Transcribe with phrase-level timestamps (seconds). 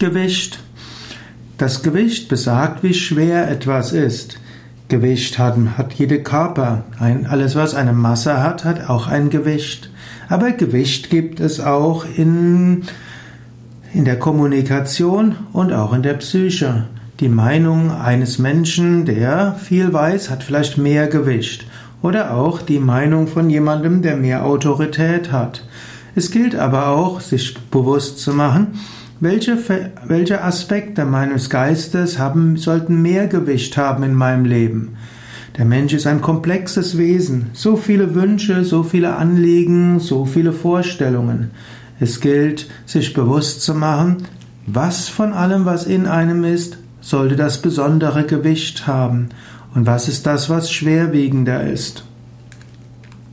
[0.00, 0.60] Gewicht.
[1.58, 4.40] Das Gewicht besagt, wie schwer etwas ist.
[4.88, 6.84] Gewicht hat, hat jede Körper.
[6.98, 9.90] Ein, alles, was eine Masse hat, hat auch ein Gewicht.
[10.30, 12.84] Aber Gewicht gibt es auch in,
[13.92, 16.86] in der Kommunikation und auch in der Psyche.
[17.20, 21.66] Die Meinung eines Menschen, der viel weiß, hat vielleicht mehr Gewicht.
[22.00, 25.62] Oder auch die Meinung von jemandem, der mehr Autorität hat.
[26.14, 28.68] Es gilt aber auch, sich bewusst zu machen,
[29.20, 29.58] welche,
[30.06, 34.96] welche Aspekte meines Geistes haben, sollten mehr Gewicht haben in meinem Leben.
[35.58, 41.50] Der Mensch ist ein komplexes Wesen, so viele Wünsche, so viele Anliegen, so viele Vorstellungen.
[41.98, 44.18] Es gilt, sich bewusst zu machen,
[44.66, 49.30] was von allem, was in einem ist, sollte das besondere Gewicht haben
[49.74, 52.04] und was ist das, was schwerwiegender ist.